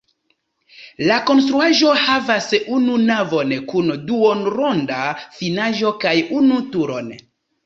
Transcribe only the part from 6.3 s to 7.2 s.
unu turon.